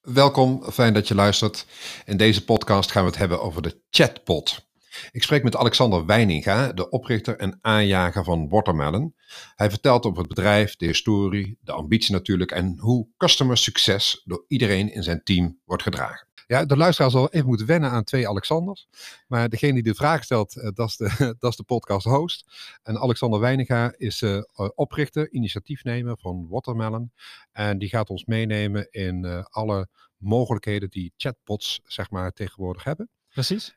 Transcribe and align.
Welkom, 0.00 0.70
fijn 0.70 0.94
dat 0.94 1.08
je 1.08 1.14
luistert. 1.14 1.66
In 2.04 2.16
deze 2.16 2.44
podcast 2.44 2.90
gaan 2.90 3.02
we 3.02 3.08
het 3.08 3.18
hebben 3.18 3.42
over 3.42 3.62
de 3.62 3.80
chatbot. 3.90 4.68
Ik 5.12 5.22
spreek 5.22 5.42
met 5.42 5.56
Alexander 5.56 6.06
Weininga, 6.06 6.72
de 6.72 6.88
oprichter 6.90 7.36
en 7.36 7.58
aanjager 7.60 8.24
van 8.24 8.48
Watermelon. 8.48 9.14
Hij 9.54 9.70
vertelt 9.70 10.04
over 10.04 10.18
het 10.18 10.28
bedrijf, 10.28 10.76
de 10.76 10.86
historie, 10.86 11.58
de 11.60 11.72
ambitie 11.72 12.12
natuurlijk 12.12 12.50
en 12.50 12.78
hoe 12.78 13.08
customer 13.16 13.56
succes 13.56 14.22
door 14.24 14.44
iedereen 14.48 14.92
in 14.92 15.02
zijn 15.02 15.22
team 15.22 15.60
wordt 15.64 15.82
gedragen. 15.82 16.28
Ja, 16.50 16.64
de 16.64 16.76
luisteraar 16.76 17.10
zal 17.10 17.30
even 17.30 17.46
moeten 17.46 17.66
wennen 17.66 17.90
aan 17.90 18.04
twee 18.04 18.28
Alexanders. 18.28 18.88
Maar 19.26 19.48
degene 19.48 19.72
die 19.72 19.82
de 19.82 19.94
vraag 19.94 20.24
stelt, 20.24 20.56
eh, 20.56 20.70
dat 20.74 20.88
is 20.88 20.96
de, 20.96 21.08
dat 21.38 21.50
is 21.50 21.56
de 21.56 21.62
podcast 21.62 22.06
host. 22.06 22.44
En 22.82 22.98
Alexander 22.98 23.40
Weininga 23.40 23.94
is 23.96 24.22
uh, 24.22 24.42
oprichter, 24.74 25.30
initiatiefnemer 25.32 26.18
van 26.18 26.46
Watermelon. 26.48 27.12
En 27.52 27.78
die 27.78 27.88
gaat 27.88 28.10
ons 28.10 28.24
meenemen 28.24 28.90
in 28.90 29.24
uh, 29.24 29.44
alle 29.44 29.88
mogelijkheden 30.16 30.90
die 30.90 31.12
chatbots 31.16 31.80
zeg 31.84 32.10
maar, 32.10 32.32
tegenwoordig 32.32 32.84
hebben. 32.84 33.10
Precies. 33.28 33.76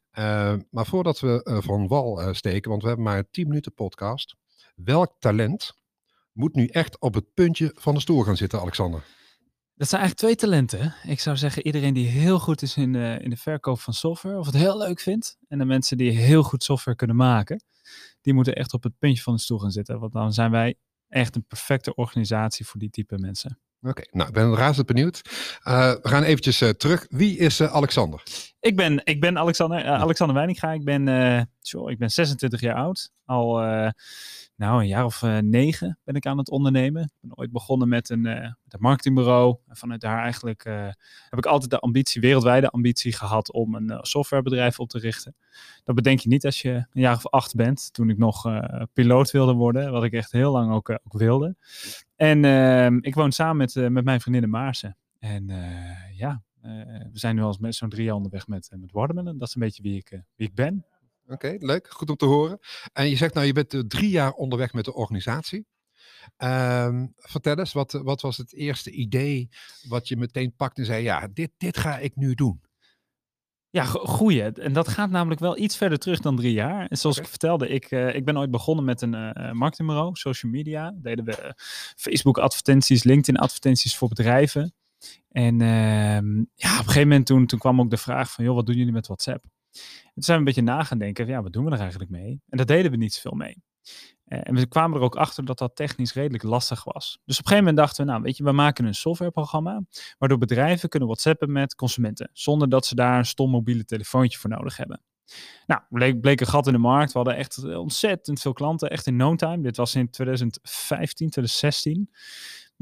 Maar 0.70 0.86
voordat 0.86 1.20
we 1.20 1.59
van 1.64 1.88
wal 1.88 2.34
steken, 2.34 2.70
want 2.70 2.81
we 2.81 2.88
hebben 2.88 3.05
maar 3.05 3.17
een 3.17 3.28
10 3.31 3.48
minuten 3.48 3.73
podcast. 3.73 4.36
Welk 4.76 5.16
talent 5.20 5.73
moet 6.31 6.53
nu 6.53 6.67
echt 6.67 7.00
op 7.00 7.14
het 7.14 7.34
puntje 7.34 7.72
van 7.76 7.94
de 7.94 8.00
stoel 8.00 8.23
gaan 8.23 8.38
zitten, 8.38 8.59
Alexander? 8.59 9.03
Dat 9.76 9.90
zijn 9.90 10.02
eigenlijk 10.02 10.36
twee 10.36 10.50
talenten. 10.50 10.95
Ik 11.04 11.20
zou 11.20 11.38
zeggen, 11.38 11.66
iedereen 11.66 11.94
die 11.94 12.08
heel 12.08 12.40
goed 12.40 12.62
is 12.62 12.77
in, 12.77 12.95
in 12.95 13.30
de 13.30 13.38
verkoop 13.38 13.80
van 13.80 13.94
software, 13.94 14.38
of 14.38 14.45
het 14.45 14.55
heel 14.55 14.77
leuk 14.77 15.00
vindt, 15.00 15.38
en 15.48 15.58
de 15.58 15.66
mensen 15.66 15.98
die 15.98 16.12
heel 16.12 16.44
goed 16.44 16.64
software 16.64 16.98
kunnen 16.98 17.16
maken, 17.16 17.64
die 18.22 18.34
moeten 18.34 18.55
echt 18.55 18.73
op 18.73 18.84
het 18.84 18.98
puntje 19.00 19.23
van 19.23 19.36
de 19.36 19.41
stoel 19.41 19.59
gaan 19.59 19.72
zitten. 19.72 20.00
Want 20.00 20.14
dan 20.14 20.34
zijn 20.34 20.52
wij 20.52 20.76
echt 21.09 21.36
een 21.36 21.45
perfecte 21.45 21.95
organisatie 21.95 22.66
voor 22.66 22.80
die 22.80 22.90
type 22.90 23.17
mensen. 23.17 23.59
Oké, 23.81 23.90
okay, 23.90 24.08
nou, 24.12 24.28
ik 24.28 24.34
ben 24.34 24.55
razend 24.55 24.88
benieuwd. 24.88 25.22
Uh, 25.67 25.92
we 26.02 26.09
gaan 26.09 26.23
eventjes 26.23 26.62
uh, 26.62 26.70
terug. 26.70 27.05
Wie 27.09 27.38
is 27.38 27.59
uh, 27.59 27.73
Alexander? 27.73 28.23
Ik 28.59 28.76
ben, 28.76 29.02
ik 29.05 29.22
ben 29.22 29.38
Alexander, 29.38 29.86
Alexander 29.86 30.36
Weininga. 30.36 30.72
Ik 30.72 30.84
ben, 30.84 31.50
sorry, 31.59 31.94
ik 31.94 32.00
ben 32.00 32.12
26 32.12 32.62
jaar 32.62 32.75
oud. 32.75 33.12
Al 33.25 33.62
nou, 34.64 34.81
een 34.81 34.88
jaar 34.88 35.06
of 35.06 35.22
negen 35.42 36.00
ben 36.03 36.16
ik 36.16 36.25
aan 36.25 36.38
het 36.38 36.50
ondernemen. 36.50 37.03
Ik 37.03 37.09
ben 37.22 37.38
ooit 37.38 37.52
begonnen 37.52 37.88
met 37.88 38.09
een, 38.09 38.22
met 38.22 38.56
een 38.67 38.80
marketingbureau. 38.80 39.58
En 39.67 39.75
vanuit 39.75 40.02
daar 40.02 40.22
eigenlijk 40.22 40.64
heb 41.30 41.38
ik 41.38 41.45
altijd 41.45 41.72
de 41.72 41.80
ambitie, 41.80 42.22
wereldwijde 42.22 42.69
ambitie 42.69 43.14
gehad 43.14 43.52
om 43.52 43.75
een 43.75 43.97
softwarebedrijf 44.02 44.80
op 44.80 44.89
te 44.89 45.00
richten. 45.00 45.36
Dat 45.84 45.95
bedenk 45.95 46.19
je 46.19 46.30
niet 46.30 46.45
als 46.45 46.61
je 46.61 46.73
een 46.73 47.02
jaar 47.02 47.16
of 47.16 47.28
acht 47.28 47.56
bent. 47.56 47.94
Toen 47.94 48.09
ik 48.09 48.17
nog 48.17 48.47
piloot 48.94 49.31
wilde 49.31 49.53
worden, 49.53 49.91
wat 49.91 50.03
ik 50.03 50.14
echt 50.14 50.31
heel 50.31 50.52
lang 50.52 50.72
ook, 50.72 50.89
ook 50.89 51.17
wilde. 51.17 51.56
En 52.16 52.44
uh, 52.44 52.86
ik 52.86 53.16
woon 53.16 53.31
samen 53.31 53.58
met, 53.58 53.89
met 53.91 54.03
mijn 54.03 54.22
vriendin 54.22 54.50
Maarsen. 54.50 54.97
En 55.19 55.47
ja, 56.16 56.44
we 57.11 57.19
zijn 57.19 57.36
nu 57.36 57.41
al 57.41 57.58
zo'n 57.69 57.89
drie 57.89 58.06
jaar 58.06 58.16
onderweg 58.16 58.47
met, 58.47 58.72
met 58.80 58.91
Watermelon. 58.91 59.38
Dat 59.38 59.47
is 59.47 59.56
een 59.56 59.61
beetje 59.61 59.84
wie 59.84 59.97
ik, 59.97 60.22
wie 60.36 60.47
ik 60.47 60.56
ben. 60.56 60.86
Oké, 61.23 61.33
okay, 61.33 61.57
leuk. 61.59 61.89
Goed 61.89 62.09
om 62.09 62.16
te 62.16 62.25
horen. 62.25 62.59
En 62.93 63.09
je 63.09 63.16
zegt 63.16 63.33
nou, 63.33 63.45
je 63.45 63.53
bent 63.53 63.83
drie 63.88 64.09
jaar 64.09 64.31
onderweg 64.31 64.73
met 64.73 64.85
de 64.85 64.93
organisatie. 64.93 65.66
Uh, 66.38 67.03
vertel 67.16 67.57
eens, 67.57 67.73
wat, 67.73 67.91
wat 67.91 68.21
was 68.21 68.38
het 68.38 68.53
eerste 68.53 68.91
idee 68.91 69.49
wat 69.88 70.07
je 70.07 70.17
meteen 70.17 70.55
pakt 70.55 70.77
en 70.77 70.85
zei, 70.85 71.03
ja, 71.03 71.27
dit, 71.33 71.51
dit 71.57 71.77
ga 71.77 71.97
ik 71.97 72.16
nu 72.16 72.33
doen? 72.33 72.61
Ja, 73.69 73.85
goeie. 73.85 74.44
En 74.44 74.73
dat 74.73 74.88
gaat 74.88 75.09
namelijk 75.09 75.41
wel 75.41 75.57
iets 75.57 75.77
verder 75.77 75.97
terug 75.97 76.19
dan 76.19 76.35
drie 76.35 76.53
jaar. 76.53 76.88
En 76.88 76.97
zoals 76.97 77.16
okay. 77.16 77.25
ik 77.25 77.29
vertelde, 77.29 77.67
ik, 77.67 77.91
uh, 77.91 78.16
ik 78.16 78.25
ben 78.25 78.38
ooit 78.38 78.51
begonnen 78.51 78.85
met 78.85 79.01
een 79.01 79.13
uh, 79.13 79.51
marketingbureau, 79.51 80.16
social 80.16 80.51
media. 80.51 80.94
Deden 80.95 81.25
we 81.25 81.38
uh, 81.44 81.49
Facebook 81.95 82.38
advertenties, 82.38 83.03
LinkedIn 83.03 83.41
advertenties 83.41 83.97
voor 83.97 84.07
bedrijven. 84.07 84.73
En 85.29 85.61
ehm, 85.61 86.38
ja, 86.38 86.71
op 86.71 86.77
een 86.79 86.85
gegeven 86.85 87.07
moment 87.07 87.25
toen, 87.25 87.45
toen 87.45 87.59
kwam 87.59 87.79
ook 87.79 87.89
de 87.89 87.97
vraag 87.97 88.31
van, 88.31 88.44
joh, 88.44 88.55
wat 88.55 88.66
doen 88.66 88.75
jullie 88.75 88.94
met 88.94 89.07
WhatsApp? 89.07 89.45
En 90.03 90.13
toen 90.13 90.23
zijn 90.23 90.38
we 90.38 90.49
een 90.49 90.53
beetje 90.55 90.71
na 90.71 90.83
gaan 90.83 90.97
denken, 90.97 91.27
ja, 91.27 91.41
wat 91.41 91.53
doen 91.53 91.66
we 91.66 91.71
er 91.71 91.79
eigenlijk 91.79 92.11
mee? 92.11 92.41
En 92.49 92.57
daar 92.57 92.66
deden 92.66 92.91
we 92.91 92.97
niet 92.97 93.13
zoveel 93.13 93.38
mee. 93.38 93.63
En 94.25 94.56
we 94.56 94.67
kwamen 94.67 94.97
er 94.97 95.03
ook 95.03 95.16
achter 95.16 95.45
dat 95.45 95.57
dat 95.57 95.75
technisch 95.75 96.13
redelijk 96.13 96.44
lastig 96.44 96.84
was. 96.84 97.19
Dus 97.25 97.39
op 97.39 97.44
een 97.44 97.50
gegeven 97.51 97.57
moment 97.57 97.78
dachten 97.78 98.06
we, 98.06 98.12
nou 98.12 98.23
weet 98.23 98.38
je, 98.38 98.44
we 98.44 98.51
maken 98.51 98.85
een 98.85 98.95
softwareprogramma 98.95 99.83
waardoor 100.17 100.38
bedrijven 100.38 100.89
kunnen 100.89 101.07
whatsappen 101.07 101.51
met 101.51 101.75
consumenten, 101.75 102.29
zonder 102.33 102.69
dat 102.69 102.85
ze 102.85 102.95
daar 102.95 103.17
een 103.17 103.25
stom 103.25 103.50
mobiele 103.50 103.85
telefoontje 103.85 104.39
voor 104.39 104.50
nodig 104.50 104.78
hebben. 104.78 105.01
Nou, 105.66 105.81
bleek, 105.89 106.22
bleek 106.22 106.41
een 106.41 106.47
gat 106.47 106.67
in 106.67 106.73
de 106.73 106.79
markt. 106.79 107.12
We 107.12 107.17
hadden 107.17 107.38
echt 107.38 107.63
ontzettend 107.75 108.41
veel 108.41 108.53
klanten, 108.53 108.89
echt 108.89 109.07
in 109.07 109.16
no 109.16 109.35
time. 109.35 109.62
Dit 109.62 109.78
was 109.78 109.95
in 109.95 110.09
2015, 110.09 111.29
2016. 111.29 112.09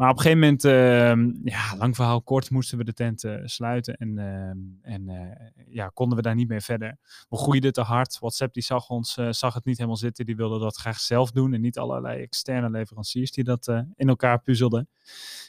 Maar 0.02 0.10
op 0.10 0.16
een 0.16 0.22
gegeven 0.22 0.42
moment, 0.42 0.64
uh, 0.64 1.54
ja, 1.54 1.78
lang 1.78 1.96
verhaal 1.96 2.22
kort, 2.22 2.50
moesten 2.50 2.78
we 2.78 2.84
de 2.84 2.94
tent 2.94 3.24
uh, 3.24 3.36
sluiten 3.44 3.96
en, 3.96 4.18
uh, 4.18 4.94
en 4.94 5.10
uh, 5.10 5.76
ja, 5.76 5.88
konden 5.88 6.18
we 6.18 6.24
daar 6.24 6.36
niet 6.36 6.48
meer 6.48 6.62
verder. 6.62 6.98
We 7.30 7.38
groeiden 7.38 7.74
te 7.74 7.82
hard. 7.82 8.20
WhatsApp 8.20 8.54
die 8.54 8.64
zag 8.64 8.90
ons, 8.90 9.14
zag 9.30 9.54
het 9.54 9.66
niet 9.66 9.78
helemaal 9.78 9.98
zitten. 9.98 10.26
Die 10.26 10.36
wilde 10.36 10.60
dat 10.60 10.78
graag 10.78 11.00
zelf 11.00 11.32
doen 11.32 11.54
en 11.54 11.62
niet 11.62 11.78
allerlei 11.78 12.22
externe 12.22 12.70
leveranciers 12.70 13.32
die 13.32 13.44
dat 13.44 13.68
in 13.96 14.10
elkaar 14.10 14.42
puzzelden. 14.42 14.90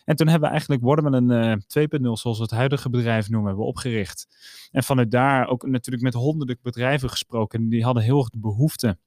En 0.05 0.17
toen 0.17 0.29
hebben 0.29 0.49
we 0.49 0.55
eigenlijk 0.55 0.85
Watermelon 0.85 1.61
2.0, 1.61 2.13
zoals 2.13 2.37
we 2.37 2.43
het 2.43 2.51
huidige 2.51 2.91
bedrijf 2.91 3.29
noemen, 3.29 3.49
hebben 3.49 3.65
we 3.65 3.71
opgericht. 3.71 4.27
En 4.71 4.83
vanuit 4.83 5.11
daar 5.11 5.49
ook 5.49 5.67
natuurlijk 5.67 6.05
met 6.05 6.15
honderden 6.15 6.59
bedrijven 6.63 7.11
gesproken. 7.11 7.61
En 7.61 7.69
die 7.69 7.85
hadden 7.85 8.03
heel 8.03 8.19
erg 8.19 8.29
de 8.29 8.39
behoefte 8.39 8.99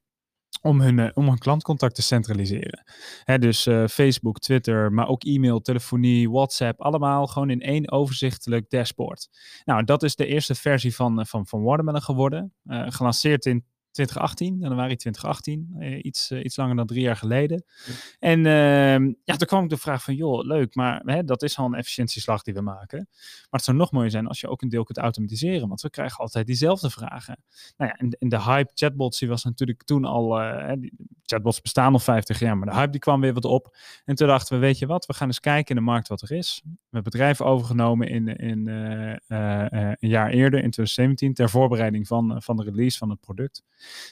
om 0.62 0.80
hun, 0.80 0.98
uh, 0.98 1.08
om 1.14 1.28
hun 1.28 1.38
klantcontact 1.38 1.94
te 1.94 2.02
centraliseren. 2.02 2.84
Hè, 3.24 3.38
dus 3.38 3.66
uh, 3.66 3.86
Facebook, 3.86 4.38
Twitter, 4.38 4.92
maar 4.92 5.08
ook 5.08 5.24
e-mail, 5.24 5.60
telefonie, 5.60 6.30
WhatsApp, 6.30 6.80
allemaal 6.80 7.26
gewoon 7.26 7.50
in 7.50 7.60
één 7.60 7.90
overzichtelijk 7.90 8.70
dashboard. 8.70 9.28
Nou, 9.64 9.84
dat 9.84 10.02
is 10.02 10.16
de 10.16 10.26
eerste 10.26 10.54
versie 10.54 10.94
van, 10.94 11.26
van, 11.26 11.46
van 11.46 11.62
Watermelon 11.62 12.02
geworden. 12.02 12.52
Gelanceerd 12.68 13.46
in 13.46 13.64
2018, 13.96 14.58
januari 14.58 14.96
2018, 14.96 15.74
uh, 15.78 16.04
iets, 16.04 16.30
uh, 16.30 16.44
iets 16.44 16.56
langer 16.56 16.76
dan 16.76 16.86
drie 16.86 17.00
jaar 17.00 17.16
geleden. 17.16 17.64
Ja. 17.86 17.92
En 18.18 18.38
uh, 18.38 19.14
ja, 19.24 19.36
toen 19.36 19.46
kwam 19.46 19.64
ik 19.64 19.70
de 19.70 19.76
vraag 19.76 20.02
van, 20.02 20.14
joh, 20.14 20.44
leuk, 20.44 20.74
maar 20.74 21.02
hè, 21.04 21.24
dat 21.24 21.42
is 21.42 21.58
al 21.58 21.66
een 21.66 21.74
efficiëntieslag 21.74 22.42
die 22.42 22.54
we 22.54 22.60
maken. 22.60 23.08
Maar 23.08 23.46
het 23.50 23.64
zou 23.64 23.76
nog 23.76 23.92
mooier 23.92 24.10
zijn 24.10 24.26
als 24.26 24.40
je 24.40 24.48
ook 24.48 24.62
een 24.62 24.68
deel 24.68 24.84
kunt 24.84 24.98
automatiseren, 24.98 25.68
want 25.68 25.80
we 25.80 25.90
krijgen 25.90 26.18
altijd 26.18 26.46
diezelfde 26.46 26.90
vragen. 26.90 27.42
Nou 27.76 27.90
ja, 27.90 27.96
en, 27.96 28.10
en 28.18 28.28
de 28.28 28.42
hype 28.42 28.70
chatbots, 28.74 29.18
die 29.18 29.28
was 29.28 29.44
natuurlijk 29.44 29.82
toen 29.82 30.04
al, 30.04 30.42
uh, 30.42 30.72
die, 30.78 30.92
chatbots 31.22 31.60
bestaan 31.60 31.92
al 31.92 31.98
50 31.98 32.38
jaar, 32.38 32.58
maar 32.58 32.68
de 32.68 32.74
hype 32.74 32.90
die 32.90 33.00
kwam 33.00 33.20
weer 33.20 33.34
wat 33.34 33.44
op. 33.44 33.76
En 34.04 34.14
toen 34.14 34.26
dachten 34.28 34.54
we, 34.54 34.60
weet 34.60 34.78
je 34.78 34.86
wat, 34.86 35.06
we 35.06 35.14
gaan 35.14 35.26
eens 35.26 35.40
kijken 35.40 35.76
in 35.76 35.82
de 35.84 35.90
markt 35.90 36.08
wat 36.08 36.22
er 36.22 36.32
is. 36.32 36.60
We 36.64 36.70
hebben 36.90 37.12
bedrijf 37.12 37.40
overgenomen 37.40 38.08
in, 38.08 38.28
in 38.36 38.66
een 38.66 39.96
jaar 39.98 40.30
eerder, 40.30 40.62
in 40.62 40.70
2017, 40.70 41.34
ter 41.34 41.50
voorbereiding 41.50 42.06
van, 42.06 42.42
van 42.42 42.56
de 42.56 42.62
release 42.62 42.98
van 42.98 43.10
het 43.10 43.20
product. 43.20 43.64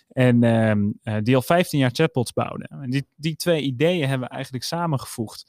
En 0.08 0.42
uh, 1.02 1.16
die 1.22 1.36
al 1.36 1.42
15 1.42 1.78
jaar 1.78 1.90
chatbots 1.92 2.32
bouwden. 2.32 2.68
En 2.68 2.90
die, 2.90 3.06
die 3.14 3.36
twee 3.36 3.62
ideeën 3.62 4.08
hebben 4.08 4.28
we 4.28 4.34
eigenlijk 4.34 4.64
samengevoegd. 4.64 5.46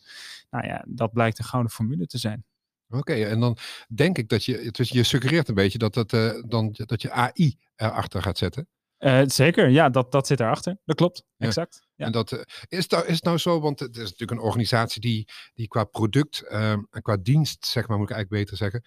Nou 0.50 0.66
ja, 0.66 0.86
dat 0.88 1.14
blijkt 1.14 1.40
een 1.40 1.46
gouden 1.46 1.72
formule 1.72 2.06
te 2.06 2.18
zijn. 2.18 2.44
Oké, 2.90 2.98
okay, 2.98 3.26
en 3.26 3.40
dan 3.40 3.58
denk 3.88 4.18
ik 4.18 4.30
dat 4.30 4.46
je, 4.46 4.72
dus 4.72 4.90
je 4.90 5.04
suggereert 5.04 5.48
een 5.48 5.56
beetje 5.56 5.78
dat, 5.78 5.94
dat, 5.94 6.14
uh, 6.14 6.42
dan, 6.48 6.76
dat 6.86 7.02
je 7.02 7.12
AI 7.12 7.58
erachter 7.76 8.22
gaat 8.22 8.38
zetten. 8.38 8.68
Uh, 9.00 9.22
zeker, 9.26 9.70
ja, 9.70 9.90
dat, 9.90 10.12
dat 10.12 10.28
zit 10.28 10.40
erachter. 10.40 10.78
Dat 10.86 10.96
klopt, 10.96 11.24
ja. 11.38 11.46
exact. 11.46 11.88
Ja. 11.96 12.06
En 12.06 12.12
dat, 12.12 12.32
uh, 12.32 12.40
is, 12.68 12.88
dat, 12.88 13.06
is 13.06 13.16
het 13.16 13.24
nou 13.24 13.38
zo, 13.38 13.60
want 13.60 13.80
het 13.80 13.96
is 13.96 14.04
natuurlijk 14.04 14.32
een 14.32 14.46
organisatie 14.46 15.02
die, 15.02 15.28
die 15.54 15.68
qua 15.68 15.84
product 15.84 16.42
en 16.42 16.88
qua 17.02 17.18
dienst, 17.18 17.66
zeg 17.66 17.88
maar, 17.88 17.98
moet 17.98 18.10
ik 18.10 18.16
eigenlijk 18.16 18.46
beter 18.46 18.58
zeggen, 18.58 18.84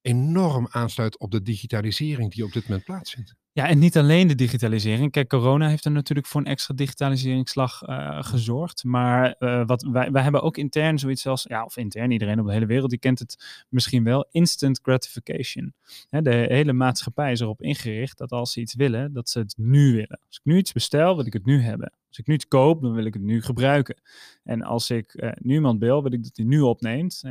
enorm 0.00 0.68
aansluit 0.70 1.18
op 1.18 1.30
de 1.30 1.42
digitalisering 1.42 2.32
die 2.32 2.44
op 2.44 2.52
dit 2.52 2.62
moment 2.62 2.84
plaatsvindt. 2.84 3.34
Ja, 3.54 3.68
en 3.68 3.78
niet 3.78 3.96
alleen 3.96 4.28
de 4.28 4.34
digitalisering. 4.34 5.10
Kijk, 5.10 5.28
corona 5.28 5.68
heeft 5.68 5.84
er 5.84 5.90
natuurlijk 5.90 6.26
voor 6.26 6.40
een 6.40 6.46
extra 6.46 6.74
digitaliseringsslag 6.74 7.82
uh, 7.88 8.22
gezorgd. 8.22 8.84
Maar 8.84 9.34
uh, 9.38 9.66
wat 9.66 9.82
wij, 9.82 10.10
wij 10.10 10.22
hebben 10.22 10.42
ook 10.42 10.56
intern 10.56 10.98
zoiets 10.98 11.26
als, 11.26 11.44
ja, 11.48 11.64
of 11.64 11.76
intern, 11.76 12.10
iedereen 12.10 12.40
op 12.40 12.46
de 12.46 12.52
hele 12.52 12.66
wereld, 12.66 12.90
die 12.90 12.98
kent 12.98 13.18
het 13.18 13.64
misschien 13.68 14.04
wel, 14.04 14.26
instant 14.30 14.78
gratification. 14.82 15.74
Hè, 16.10 16.22
de 16.22 16.34
hele 16.48 16.72
maatschappij 16.72 17.32
is 17.32 17.40
erop 17.40 17.62
ingericht 17.62 18.18
dat 18.18 18.30
als 18.30 18.52
ze 18.52 18.60
iets 18.60 18.74
willen, 18.74 19.12
dat 19.12 19.28
ze 19.28 19.38
het 19.38 19.54
nu 19.56 19.92
willen. 19.92 20.20
Als 20.26 20.36
ik 20.36 20.44
nu 20.44 20.56
iets 20.56 20.72
bestel, 20.72 21.16
wil 21.16 21.26
ik 21.26 21.32
het 21.32 21.44
nu 21.44 21.62
hebben. 21.62 21.92
Als 22.08 22.18
ik 22.18 22.26
nu 22.26 22.34
iets 22.34 22.48
koop, 22.48 22.82
dan 22.82 22.92
wil 22.92 23.04
ik 23.04 23.14
het 23.14 23.22
nu 23.22 23.42
gebruiken. 23.42 23.96
En 24.44 24.62
als 24.62 24.90
ik 24.90 25.14
uh, 25.14 25.30
nu 25.38 25.54
iemand 25.54 25.78
bel, 25.78 26.02
wil 26.02 26.12
ik 26.12 26.22
dat 26.22 26.36
hij 26.36 26.44
nu 26.44 26.60
opneemt. 26.60 27.22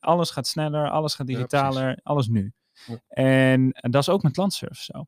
alles 0.00 0.30
gaat 0.30 0.46
sneller, 0.46 0.90
alles 0.90 1.14
gaat 1.14 1.26
digitaler, 1.26 1.88
ja, 1.88 1.98
alles 2.02 2.28
nu. 2.28 2.52
Ja. 2.86 3.00
En, 3.08 3.72
en 3.72 3.90
dat 3.90 4.02
is 4.02 4.08
ook 4.08 4.22
met 4.22 4.32
klantservice 4.32 4.92
zo. 4.92 5.06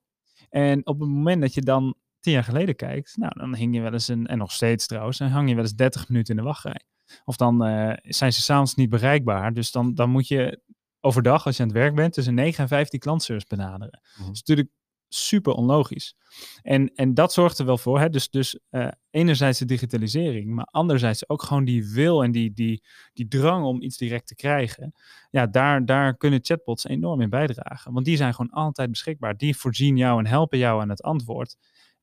En 0.54 0.86
op 0.86 1.00
het 1.00 1.08
moment 1.08 1.40
dat 1.40 1.54
je 1.54 1.60
dan 1.60 1.94
tien 2.20 2.32
jaar 2.32 2.44
geleden 2.44 2.76
kijkt, 2.76 3.16
nou, 3.16 3.32
dan 3.38 3.54
hing 3.54 3.74
je 3.74 3.80
wel 3.80 3.92
eens 3.92 4.08
een, 4.08 4.26
en 4.26 4.38
nog 4.38 4.52
steeds 4.52 4.86
trouwens, 4.86 5.18
dan 5.18 5.28
hang 5.28 5.48
je 5.48 5.54
wel 5.54 5.64
eens 5.64 5.74
30 5.74 6.08
minuten 6.08 6.36
in 6.36 6.40
de 6.40 6.46
wachtrij. 6.46 6.80
Of 7.24 7.36
dan 7.36 7.68
uh, 7.68 7.92
zijn 8.02 8.32
ze 8.32 8.42
s'avonds 8.42 8.74
niet 8.74 8.90
bereikbaar. 8.90 9.52
Dus 9.52 9.70
dan, 9.70 9.94
dan 9.94 10.10
moet 10.10 10.28
je 10.28 10.60
overdag, 11.00 11.46
als 11.46 11.56
je 11.56 11.62
aan 11.62 11.68
het 11.68 11.78
werk 11.78 11.94
bent, 11.94 12.12
tussen 12.12 12.34
9 12.34 12.62
en 12.62 12.68
15 12.68 12.98
klantservice 12.98 13.46
benaderen. 13.48 14.00
Mm 14.02 14.10
-hmm. 14.14 14.24
Dat 14.24 14.34
is 14.34 14.42
natuurlijk 14.46 14.68
super 15.14 15.52
onlogisch. 15.52 16.16
En, 16.62 16.94
en 16.94 17.14
dat 17.14 17.32
zorgt 17.32 17.58
er 17.58 17.66
wel 17.66 17.78
voor. 17.78 18.00
Hè? 18.00 18.08
Dus, 18.08 18.30
dus 18.30 18.58
uh, 18.70 18.88
enerzijds 19.10 19.58
de 19.58 19.64
digitalisering, 19.64 20.54
maar 20.54 20.64
anderzijds 20.64 21.28
ook 21.28 21.42
gewoon 21.42 21.64
die 21.64 21.92
wil 21.92 22.22
en 22.22 22.32
die, 22.32 22.52
die, 22.52 22.82
die 23.12 23.28
drang 23.28 23.64
om 23.64 23.82
iets 23.82 23.96
direct 23.96 24.26
te 24.26 24.34
krijgen. 24.34 24.92
Ja, 25.30 25.46
daar, 25.46 25.84
daar 25.84 26.16
kunnen 26.16 26.40
chatbots 26.42 26.84
enorm 26.84 27.20
in 27.20 27.30
bijdragen. 27.30 27.92
Want 27.92 28.04
die 28.04 28.16
zijn 28.16 28.34
gewoon 28.34 28.50
altijd 28.50 28.90
beschikbaar. 28.90 29.36
Die 29.36 29.56
voorzien 29.56 29.96
jou 29.96 30.18
en 30.18 30.26
helpen 30.26 30.58
jou 30.58 30.80
aan 30.80 30.88
het 30.88 31.02
antwoord. 31.02 31.56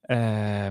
Uh, 0.05 0.67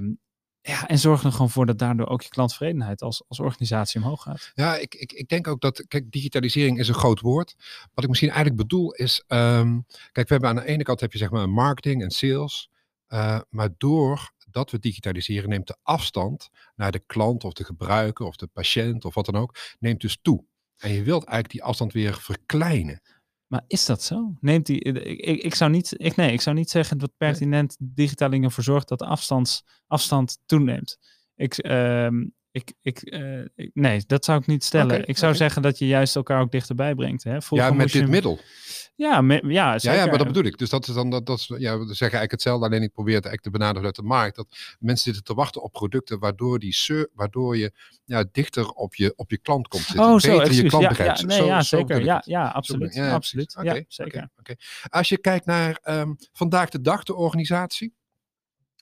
ja, 0.62 0.88
en 0.88 0.98
zorg 0.98 1.24
er 1.24 1.32
gewoon 1.32 1.50
voor 1.50 1.66
dat 1.66 1.78
daardoor 1.78 2.06
ook 2.06 2.22
je 2.22 2.28
klanttevredenheid 2.28 3.02
als, 3.02 3.22
als 3.28 3.40
organisatie 3.40 4.00
omhoog 4.00 4.22
gaat. 4.22 4.50
Ja, 4.54 4.76
ik, 4.76 4.94
ik, 4.94 5.12
ik 5.12 5.28
denk 5.28 5.46
ook 5.48 5.60
dat, 5.60 5.84
kijk, 5.88 6.10
digitalisering 6.10 6.78
is 6.78 6.88
een 6.88 6.94
groot 6.94 7.20
woord. 7.20 7.54
Wat 7.94 8.04
ik 8.04 8.08
misschien 8.08 8.30
eigenlijk 8.30 8.60
bedoel 8.60 8.92
is, 8.92 9.24
um, 9.28 9.86
kijk, 10.12 10.28
we 10.28 10.32
hebben 10.32 10.48
aan 10.48 10.56
de 10.56 10.66
ene 10.66 10.82
kant 10.82 11.00
heb 11.00 11.12
je 11.12 11.18
zeg 11.18 11.30
maar 11.30 11.48
marketing 11.48 12.02
en 12.02 12.10
sales. 12.10 12.70
Uh, 13.08 13.40
maar 13.48 13.68
door 13.78 14.32
dat 14.50 14.70
we 14.70 14.78
digitaliseren, 14.78 15.48
neemt 15.48 15.66
de 15.66 15.76
afstand 15.82 16.48
naar 16.74 16.92
de 16.92 17.02
klant 17.06 17.44
of 17.44 17.52
de 17.52 17.64
gebruiker 17.64 18.26
of 18.26 18.36
de 18.36 18.46
patiënt 18.46 19.04
of 19.04 19.14
wat 19.14 19.26
dan 19.26 19.36
ook, 19.36 19.56
neemt 19.78 20.00
dus 20.00 20.18
toe. 20.22 20.44
En 20.76 20.90
je 20.92 21.02
wilt 21.02 21.24
eigenlijk 21.24 21.50
die 21.50 21.62
afstand 21.62 21.92
weer 21.92 22.14
verkleinen. 22.14 23.02
Maar 23.50 23.64
is 23.66 23.86
dat 23.86 24.02
zo? 24.02 24.36
Neemt 24.40 24.66
die, 24.66 24.80
ik, 24.80 25.42
ik, 25.42 25.54
zou 25.54 25.70
niet, 25.70 25.94
ik, 25.96 26.16
nee, 26.16 26.32
ik 26.32 26.40
zou 26.40 26.56
niet 26.56 26.70
zeggen 26.70 26.98
dat 26.98 27.10
pertinent 27.16 27.76
digitaling 27.78 28.44
ervoor 28.44 28.64
zorgt 28.64 28.88
dat 28.88 28.98
de 28.98 29.04
afstands, 29.04 29.64
afstand 29.86 30.38
toeneemt. 30.46 30.98
Ik, 31.36 31.64
um, 31.66 32.34
ik, 32.50 32.72
ik, 32.82 33.12
uh, 33.12 33.44
ik, 33.54 33.70
nee, 33.74 34.02
dat 34.06 34.24
zou 34.24 34.40
ik 34.40 34.46
niet 34.46 34.64
stellen. 34.64 34.94
Okay, 34.94 35.00
ik 35.00 35.16
zou 35.16 35.32
okay. 35.32 35.42
zeggen 35.44 35.62
dat 35.62 35.78
je 35.78 35.86
juist 35.86 36.16
elkaar 36.16 36.40
ook 36.40 36.50
dichterbij 36.50 36.94
brengt. 36.94 37.24
Hè? 37.24 37.38
ja, 37.48 37.70
met 37.70 37.92
dit 37.92 38.02
je... 38.02 38.06
middel. 38.08 38.38
Ja, 39.00 39.20
me, 39.20 39.40
ja, 39.46 39.78
zeker. 39.78 39.96
ja, 39.96 40.04
ja, 40.04 40.08
maar 40.08 40.18
dat 40.18 40.26
bedoel 40.26 40.44
ik. 40.44 40.58
Dus 40.58 40.70
dat 40.70 40.88
is 40.88 40.94
dan, 40.94 41.10
dat, 41.10 41.26
dat 41.26 41.38
is, 41.38 41.46
ja, 41.46 41.56
we 41.56 41.84
zeggen 41.84 42.00
eigenlijk 42.00 42.30
hetzelfde, 42.30 42.66
alleen 42.66 42.82
ik 42.82 42.92
probeer 42.92 43.14
het 43.14 43.24
eigenlijk 43.24 43.42
te 43.42 43.58
benaderen 43.58 43.86
uit 43.86 43.96
de 43.96 44.02
markt. 44.02 44.36
Dat 44.36 44.46
mensen 44.78 45.04
zitten 45.04 45.24
te 45.24 45.34
wachten 45.34 45.62
op 45.62 45.72
producten 45.72 46.18
waardoor, 46.18 46.58
die 46.58 46.74
waardoor 47.14 47.56
je 47.56 47.72
ja, 48.04 48.24
dichter 48.32 48.68
op 48.68 48.94
je, 48.94 49.12
op 49.16 49.30
je 49.30 49.38
klant 49.38 49.68
komt 49.68 49.82
zitten. 49.82 50.04
Oh, 50.04 50.18
zo, 50.18 50.38
Beter 50.38 50.54
je 50.54 50.62
klant 50.62 50.82
ja, 50.82 50.88
begrijpt. 50.88 51.20
Ja, 51.20 51.26
nee, 51.26 51.36
zo, 51.36 51.46
ja, 51.46 51.62
zo 51.62 51.76
zeker. 51.76 52.04
Ja, 52.04 52.22
ja, 52.24 52.48
absoluut. 52.48 52.94
Ja, 52.94 53.12
absoluut. 53.12 53.56
Okay, 53.56 53.76
ja, 53.76 53.84
zeker. 53.88 54.28
Okay, 54.38 54.56
Als 54.88 55.08
je 55.08 55.18
kijkt 55.18 55.46
naar 55.46 55.80
um, 55.84 56.16
vandaag 56.32 56.68
de 56.68 56.80
dag, 56.80 57.02
de 57.02 57.14
organisatie, 57.14 57.94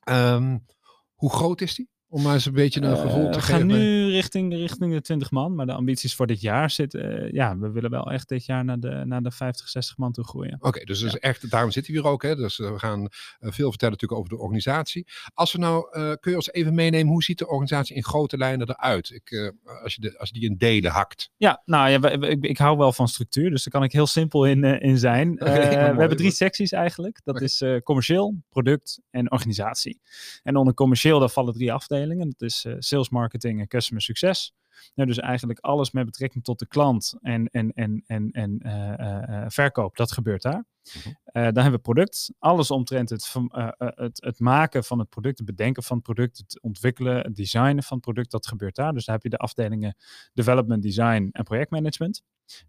um, 0.04 0.66
hoe 1.14 1.30
groot 1.30 1.60
is 1.60 1.74
die? 1.74 1.88
Om 2.10 2.22
maar 2.22 2.34
eens 2.34 2.46
een 2.46 2.52
beetje 2.52 2.82
een 2.82 2.96
gevoel 2.96 3.24
uh, 3.24 3.30
te 3.30 3.38
we 3.38 3.44
geven. 3.44 3.66
We 3.66 3.72
gaan 3.72 3.80
nu 3.80 4.10
richting, 4.10 4.54
richting 4.54 4.92
de 4.92 5.00
20 5.00 5.30
man, 5.30 5.54
maar 5.54 5.66
de 5.66 5.72
ambities 5.72 6.14
voor 6.14 6.26
dit 6.26 6.40
jaar 6.40 6.70
zitten. 6.70 7.24
Uh, 7.24 7.32
ja, 7.32 7.58
we 7.58 7.70
willen 7.70 7.90
wel 7.90 8.10
echt 8.10 8.28
dit 8.28 8.44
jaar 8.44 8.64
naar 8.64 8.80
de, 8.80 9.02
naar 9.04 9.22
de 9.22 9.30
50, 9.30 9.68
60 9.68 9.96
man 9.96 10.12
toe 10.12 10.24
groeien. 10.24 10.54
Oké, 10.54 10.66
okay, 10.66 10.84
dus, 10.84 10.98
ja. 10.98 11.04
dus 11.04 11.18
echt, 11.18 11.50
daarom 11.50 11.70
zitten 11.70 11.92
we 11.92 11.98
hier 11.98 12.08
ook. 12.08 12.22
Hè? 12.22 12.36
Dus 12.36 12.56
we 12.56 12.78
gaan 12.78 13.08
veel 13.40 13.68
vertellen 13.68 13.94
natuurlijk 13.94 14.20
over 14.20 14.28
de 14.28 14.38
organisatie. 14.38 15.06
Als 15.34 15.52
we 15.52 15.58
nou, 15.58 15.88
kun 16.20 16.30
je 16.30 16.36
ons 16.36 16.52
even 16.52 16.74
meenemen, 16.74 17.12
hoe 17.12 17.22
ziet 17.22 17.38
de 17.38 17.48
organisatie 17.48 17.96
in 17.96 18.04
grote 18.04 18.36
lijnen 18.36 18.68
eruit? 18.68 19.10
Ik, 19.10 19.54
als, 19.82 19.94
je 19.94 20.00
de, 20.00 20.18
als 20.18 20.28
je 20.28 20.38
die 20.40 20.50
in 20.50 20.56
delen 20.56 20.90
hakt. 20.90 21.30
Ja, 21.36 21.62
nou 21.64 21.90
ja, 21.90 22.00
we, 22.00 22.28
ik, 22.28 22.44
ik, 22.44 22.58
hou 22.58 22.76
wel 22.76 22.92
van 22.92 23.08
structuur, 23.08 23.50
dus 23.50 23.64
daar 23.64 23.72
kan 23.72 23.82
ik 23.82 23.92
heel 23.92 24.06
simpel 24.06 24.46
in, 24.46 24.64
in 24.64 24.98
zijn. 24.98 25.36
Okay, 25.48 25.94
we 25.94 26.00
hebben 26.00 26.16
drie 26.16 26.30
secties 26.30 26.72
eigenlijk. 26.72 27.20
Dat 27.24 27.34
okay. 27.34 27.46
is 27.46 27.82
commercieel, 27.82 28.34
product 28.48 29.00
en 29.10 29.32
organisatie. 29.32 30.00
En 30.42 30.56
onder 30.56 30.74
commercieel, 30.74 31.18
daar 31.18 31.28
vallen 31.28 31.54
drie 31.54 31.72
afdelingen. 31.72 31.97
Dat 32.06 32.48
is 32.48 32.66
sales, 32.78 33.08
marketing 33.08 33.60
en 33.60 33.68
customer 33.68 34.02
succes. 34.02 34.54
Nou, 34.94 35.08
dus 35.08 35.18
eigenlijk 35.18 35.58
alles 35.58 35.90
met 35.90 36.04
betrekking 36.04 36.44
tot 36.44 36.58
de 36.58 36.66
klant 36.66 37.14
en, 37.20 37.46
en, 37.46 37.72
en, 37.72 38.02
en, 38.06 38.30
en 38.30 38.60
uh, 38.66 38.92
uh, 38.98 39.44
verkoop, 39.48 39.96
dat 39.96 40.12
gebeurt 40.12 40.42
daar. 40.42 40.64
Uh-huh. 40.96 41.14
dan 41.32 41.62
hebben 41.62 41.72
we 41.72 41.78
product. 41.78 42.32
Alles 42.38 42.70
omtrent 42.70 43.10
het, 43.10 43.34
het, 43.78 44.24
het 44.24 44.40
maken 44.40 44.84
van 44.84 44.98
het 44.98 45.08
product, 45.08 45.38
het 45.38 45.46
bedenken 45.46 45.82
van 45.82 45.96
het 45.96 46.04
product, 46.04 46.38
het 46.38 46.62
ontwikkelen, 46.62 47.16
het 47.16 47.36
designen 47.36 47.82
van 47.82 47.96
het 47.96 48.06
product, 48.06 48.30
dat 48.30 48.46
gebeurt 48.46 48.74
daar. 48.74 48.92
Dus 48.92 49.04
daar 49.04 49.14
heb 49.14 49.24
je 49.24 49.30
de 49.30 49.36
afdelingen 49.36 49.96
development, 50.32 50.82
design 50.82 51.28
en 51.32 51.44
projectmanagement. 51.44 52.22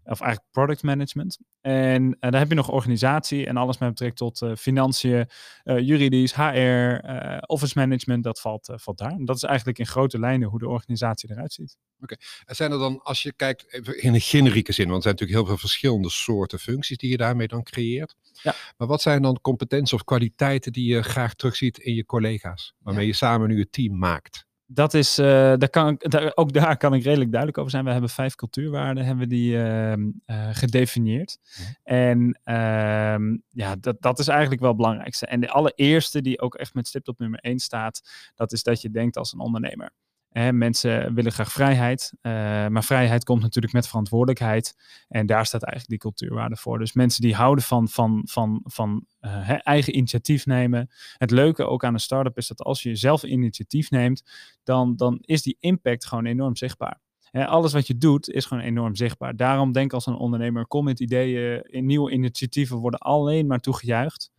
Of 0.04 0.20
eigenlijk 0.20 0.50
product 0.50 0.82
management. 0.82 1.38
En 1.60 2.04
uh, 2.04 2.14
daar 2.20 2.38
heb 2.40 2.48
je 2.48 2.54
nog 2.54 2.70
organisatie 2.70 3.46
en 3.46 3.56
alles 3.56 3.78
met 3.78 3.88
betrekking 3.88 4.18
tot 4.18 4.40
uh, 4.50 4.56
financiën, 4.56 5.28
uh, 5.64 5.78
juridisch, 5.78 6.34
HR, 6.34 6.98
office 7.46 7.78
management, 7.78 8.24
dat 8.24 8.40
valt, 8.40 8.72
valt 8.74 8.98
daar. 8.98 9.10
En 9.10 9.24
dat 9.24 9.36
is 9.36 9.42
eigenlijk 9.42 9.78
in 9.78 9.86
grote 9.86 10.18
lijnen 10.18 10.48
hoe 10.48 10.58
de 10.58 10.68
organisatie 10.68 11.30
eruit 11.30 11.52
ziet. 11.52 11.76
Oké, 12.00 12.12
okay. 12.12 12.26
en 12.44 12.56
zijn 12.56 12.72
er 12.72 12.78
dan, 12.78 13.02
als 13.02 13.22
je 13.22 13.32
kijkt 13.32 13.74
in 14.02 14.14
een 14.14 14.20
generieke 14.20 14.72
zin, 14.72 14.88
want 14.88 14.96
er 14.96 15.02
zijn 15.02 15.14
natuurlijk 15.14 15.40
heel 15.40 15.48
veel 15.48 15.68
verschillende 15.68 16.10
soorten 16.10 16.58
functies 16.58 16.96
die 16.96 17.10
je 17.10 17.16
daarmee 17.16 17.48
dan 17.48 17.62
creëert. 17.62 18.16
Ja. 18.42 18.54
Maar 18.76 18.88
wat 18.88 19.02
zijn 19.02 19.22
dan 19.22 19.40
competenties 19.40 19.92
of 19.92 20.04
kwaliteiten 20.04 20.72
die 20.72 20.94
je 20.94 21.02
graag 21.02 21.34
terugziet 21.34 21.78
in 21.78 21.94
je 21.94 22.04
collega's, 22.04 22.74
waarmee 22.78 23.02
ja. 23.04 23.10
je 23.10 23.16
samen 23.16 23.48
nu 23.48 23.58
het 23.58 23.72
team 23.72 23.98
maakt? 23.98 24.48
Dat 24.72 24.94
is, 24.94 25.18
uh, 25.18 25.26
daar 25.26 25.68
kan, 25.70 25.96
daar, 25.98 26.32
ook 26.34 26.52
daar 26.52 26.76
kan 26.76 26.94
ik 26.94 27.02
redelijk 27.02 27.30
duidelijk 27.30 27.58
over 27.58 27.70
zijn. 27.70 27.84
We 27.84 27.90
hebben 27.90 28.10
vijf 28.10 28.34
cultuurwaarden 28.34 29.04
hebben 29.04 29.28
die, 29.28 29.52
uh, 29.52 29.92
uh, 29.92 30.06
gedefinieerd. 30.26 31.38
Ja. 31.42 31.64
En 31.82 32.40
ehm, 32.44 33.36
ja, 33.48 33.76
dat, 33.76 33.96
dat 34.00 34.18
is 34.18 34.28
eigenlijk 34.28 34.60
wel 34.60 34.68
het 34.68 34.78
belangrijkste. 34.78 35.26
En 35.26 35.40
de 35.40 35.50
allereerste 35.50 36.20
die 36.20 36.40
ook 36.40 36.54
echt 36.54 36.74
met 36.74 36.88
stip 36.88 37.08
op 37.08 37.18
nummer 37.18 37.40
één 37.40 37.58
staat, 37.58 38.02
dat 38.34 38.52
is 38.52 38.62
dat 38.62 38.82
je 38.82 38.90
denkt 38.90 39.16
als 39.16 39.32
een 39.32 39.40
ondernemer. 39.40 39.92
Mensen 40.32 41.14
willen 41.14 41.32
graag 41.32 41.52
vrijheid, 41.52 42.12
uh, 42.22 42.32
maar 42.66 42.84
vrijheid 42.84 43.24
komt 43.24 43.42
natuurlijk 43.42 43.72
met 43.72 43.88
verantwoordelijkheid. 43.88 44.76
En 45.08 45.26
daar 45.26 45.46
staat 45.46 45.62
eigenlijk 45.62 46.02
die 46.02 46.10
cultuurwaarde 46.10 46.56
voor. 46.56 46.78
Dus 46.78 46.92
mensen 46.92 47.22
die 47.22 47.34
houden 47.34 47.64
van, 47.64 47.88
van, 47.88 48.22
van, 48.24 48.60
van 48.64 49.06
hè, 49.20 49.54
eigen 49.54 49.96
initiatief 49.96 50.46
nemen. 50.46 50.90
Het 51.16 51.30
leuke 51.30 51.64
ook 51.64 51.84
aan 51.84 51.94
een 51.94 52.00
start-up 52.00 52.36
is 52.36 52.46
dat 52.46 52.62
als 52.62 52.82
je 52.82 52.96
zelf 52.96 53.22
initiatief 53.22 53.90
neemt, 53.90 54.22
dan, 54.64 54.96
dan 54.96 55.18
is 55.20 55.42
die 55.42 55.56
impact 55.60 56.06
gewoon 56.06 56.26
enorm 56.26 56.56
zichtbaar. 56.56 57.00
Hè, 57.30 57.46
alles 57.46 57.72
wat 57.72 57.86
je 57.86 57.98
doet 57.98 58.30
is 58.30 58.44
gewoon 58.44 58.62
enorm 58.62 58.96
zichtbaar. 58.96 59.36
Daarom 59.36 59.72
denk 59.72 59.92
als 59.92 60.06
een 60.06 60.14
ondernemer, 60.14 60.66
kom 60.66 60.84
met 60.84 61.00
ideeën, 61.00 61.62
nieuwe 61.70 62.10
initiatieven 62.10 62.76
worden 62.76 63.00
alleen 63.00 63.46
maar 63.46 63.60
toegejuicht. 63.60 64.30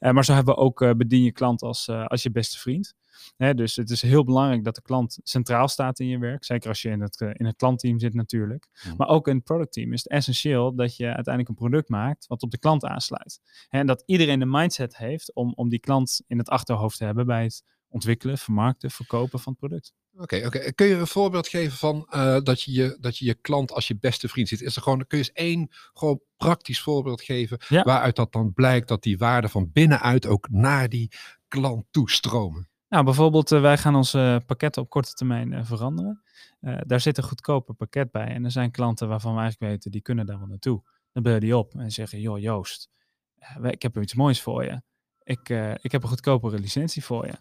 Uh, 0.00 0.10
maar 0.10 0.24
zo 0.24 0.32
hebben 0.32 0.54
we 0.54 0.60
ook 0.60 0.80
uh, 0.80 0.90
bedien 0.90 1.22
je 1.22 1.32
klant 1.32 1.62
als, 1.62 1.88
uh, 1.88 2.06
als 2.06 2.22
je 2.22 2.30
beste 2.30 2.58
vriend. 2.58 2.94
Hè, 3.36 3.54
dus 3.54 3.76
het 3.76 3.90
is 3.90 4.02
heel 4.02 4.24
belangrijk 4.24 4.64
dat 4.64 4.74
de 4.74 4.82
klant 4.82 5.18
centraal 5.22 5.68
staat 5.68 5.98
in 5.98 6.06
je 6.06 6.18
werk. 6.18 6.44
Zeker 6.44 6.68
als 6.68 6.82
je 6.82 6.90
in 6.90 7.00
het, 7.00 7.20
in 7.20 7.46
het 7.46 7.56
klantteam 7.56 7.98
zit 7.98 8.14
natuurlijk. 8.14 8.68
Mm. 8.86 8.94
Maar 8.96 9.08
ook 9.08 9.28
in 9.28 9.34
het 9.34 9.44
productteam 9.44 9.92
is 9.92 10.02
het 10.02 10.12
essentieel 10.12 10.74
dat 10.74 10.96
je 10.96 11.04
uiteindelijk 11.04 11.48
een 11.48 11.68
product 11.68 11.88
maakt 11.88 12.26
wat 12.26 12.42
op 12.42 12.50
de 12.50 12.58
klant 12.58 12.84
aansluit. 12.84 13.40
Hè, 13.68 13.78
en 13.78 13.86
dat 13.86 14.02
iedereen 14.06 14.38
de 14.38 14.46
mindset 14.46 14.96
heeft 14.96 15.34
om, 15.34 15.52
om 15.56 15.68
die 15.68 15.80
klant 15.80 16.22
in 16.26 16.38
het 16.38 16.48
achterhoofd 16.48 16.98
te 16.98 17.04
hebben 17.04 17.26
bij 17.26 17.42
het 17.42 17.62
ontwikkelen, 17.88 18.38
vermarkten, 18.38 18.90
verkopen 18.90 19.40
van 19.40 19.52
het 19.52 19.60
product. 19.60 19.92
Oké, 20.14 20.22
okay, 20.22 20.46
oké. 20.46 20.56
Okay. 20.56 20.72
Kun 20.72 20.86
je 20.86 20.94
een 20.94 21.06
voorbeeld 21.06 21.48
geven 21.48 21.78
van 21.78 22.06
uh, 22.10 22.40
dat, 22.40 22.62
je 22.62 22.72
je, 22.72 22.96
dat 23.00 23.18
je 23.18 23.24
je 23.24 23.34
klant 23.34 23.72
als 23.72 23.88
je 23.88 23.96
beste 23.96 24.28
vriend 24.28 24.48
ziet? 24.48 24.60
Is 24.60 24.76
er 24.76 24.82
gewoon, 24.82 25.06
kun 25.06 25.18
je 25.18 25.24
eens 25.24 25.32
één 25.32 25.68
gewoon 25.92 26.20
praktisch 26.36 26.80
voorbeeld 26.80 27.22
geven 27.22 27.58
ja. 27.68 27.82
waaruit 27.82 28.16
dat 28.16 28.32
dan 28.32 28.52
blijkt 28.52 28.88
dat 28.88 29.02
die 29.02 29.18
waarden 29.18 29.50
van 29.50 29.70
binnenuit 29.72 30.26
ook 30.26 30.48
naar 30.50 30.88
die 30.88 31.10
klant 31.48 31.84
toestromen? 31.90 32.68
Nou, 32.88 33.04
bijvoorbeeld, 33.04 33.50
uh, 33.50 33.60
wij 33.60 33.78
gaan 33.78 33.94
onze 33.94 34.42
pakketten 34.46 34.82
op 34.82 34.90
korte 34.90 35.12
termijn 35.12 35.52
uh, 35.52 35.64
veranderen. 35.64 36.22
daar 36.60 37.00
zit 37.00 37.18
een 37.18 37.24
goedkoper 37.24 37.74
pakket 37.74 38.10
bij. 38.10 38.26
En 38.26 38.44
er 38.44 38.50
zijn 38.50 38.70
klanten 38.70 39.08
waarvan 39.08 39.34
we 39.34 39.40
eigenlijk 39.40 39.72
weten, 39.72 39.90
die 39.90 40.02
kunnen 40.02 40.26
daar 40.26 40.38
wel 40.38 40.48
naartoe. 40.48 40.82
Dan 41.12 41.22
bel 41.22 41.34
je 41.34 41.40
die 41.40 41.56
op 41.56 41.74
en 41.74 41.90
zeggen, 41.90 42.20
joh 42.20 42.38
Joost, 42.38 42.88
ik 43.62 43.82
heb 43.82 43.98
iets 43.98 44.14
moois 44.14 44.42
voor 44.42 44.64
je. 44.64 44.82
Ik, 45.22 45.48
ik 45.82 45.92
heb 45.92 46.02
een 46.02 46.08
goedkopere 46.08 46.58
licentie 46.58 47.04
voor 47.04 47.26
je. 47.26 47.34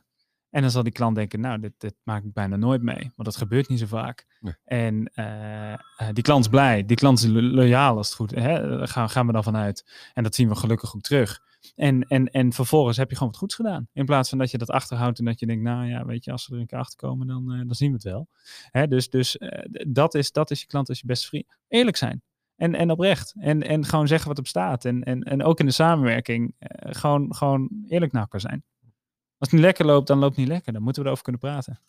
En 0.53 0.61
dan 0.61 0.71
zal 0.71 0.83
die 0.83 0.91
klant 0.91 1.15
denken, 1.15 1.39
nou, 1.39 1.59
dit, 1.59 1.73
dit 1.77 1.95
maak 2.03 2.23
ik 2.23 2.33
bijna 2.33 2.55
nooit 2.55 2.81
mee. 2.81 2.99
Want 2.99 3.23
dat 3.23 3.35
gebeurt 3.35 3.69
niet 3.69 3.79
zo 3.79 3.85
vaak. 3.85 4.25
Nee. 4.39 4.53
En 4.63 5.11
die 6.13 6.23
klant 6.23 6.43
is 6.43 6.49
blij, 6.49 6.85
die 6.85 6.97
klant 6.97 7.19
is 7.19 7.25
lo 7.25 7.41
loyaal 7.41 7.97
als 7.97 8.07
het 8.07 8.15
goed 8.15 8.33
is. 8.33 8.43
Gaan, 8.91 9.09
gaan 9.09 9.27
we 9.27 9.33
dan 9.33 9.43
vanuit. 9.43 10.09
En 10.13 10.23
dat 10.23 10.35
zien 10.35 10.49
we 10.49 10.55
gelukkig 10.55 10.95
ook 10.95 11.01
terug. 11.01 11.41
En, 11.75 12.01
en, 12.01 12.31
en 12.31 12.53
vervolgens 12.53 12.97
heb 12.97 13.09
je 13.09 13.15
gewoon 13.15 13.31
wat 13.31 13.39
goeds 13.39 13.55
gedaan. 13.55 13.87
In 13.93 14.05
plaats 14.05 14.29
van 14.29 14.37
dat 14.37 14.51
je 14.51 14.57
dat 14.57 14.69
achterhoudt 14.69 15.19
en 15.19 15.25
dat 15.25 15.39
je 15.39 15.45
denkt, 15.45 15.63
nou 15.63 15.87
ja, 15.87 16.05
weet 16.05 16.23
je, 16.23 16.31
als 16.31 16.47
we 16.47 16.55
er 16.55 16.61
een 16.61 16.67
keer 16.67 16.77
achter 16.77 16.97
komen, 16.97 17.27
dan, 17.27 17.51
uh, 17.51 17.57
dan 17.57 17.75
zien 17.75 17.87
we 17.89 17.93
het 17.93 18.03
wel. 18.03 18.27
Hè, 18.71 18.87
dus 18.87 19.09
dus 19.09 19.37
uh, 19.39 19.49
dat, 19.87 20.13
is, 20.15 20.31
dat 20.31 20.51
is 20.51 20.61
je 20.61 20.67
klant 20.67 20.89
als 20.89 20.99
je 20.99 21.05
beste 21.05 21.27
vriend. 21.27 21.45
Eerlijk 21.67 21.97
zijn. 21.97 22.21
En, 22.55 22.75
en 22.75 22.91
oprecht. 22.91 23.33
En, 23.39 23.63
en 23.63 23.85
gewoon 23.85 24.07
zeggen 24.07 24.27
wat 24.27 24.39
op 24.39 24.47
staat. 24.47 24.85
En, 24.85 25.03
en, 25.03 25.21
en 25.21 25.43
ook 25.43 25.59
in 25.59 25.65
de 25.65 25.71
samenwerking 25.71 26.55
gewoon, 26.79 27.35
gewoon 27.35 27.69
eerlijk 27.87 28.11
naar 28.11 28.21
elkaar 28.21 28.39
zijn. 28.39 28.63
Als 29.43 29.51
het 29.51 29.61
niet 29.61 29.69
lekker 29.69 29.85
loopt, 29.85 30.07
dan 30.07 30.17
loopt 30.17 30.35
het 30.35 30.39
niet 30.39 30.53
lekker. 30.53 30.73
Dan 30.73 30.81
moeten 30.81 31.01
we 31.01 31.07
erover 31.07 31.23
kunnen 31.23 31.41
praten. 31.41 31.79